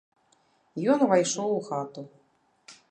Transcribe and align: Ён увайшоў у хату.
Ён 0.93 0.99
увайшоў 1.07 1.49
у 1.59 1.61
хату. 1.71 2.01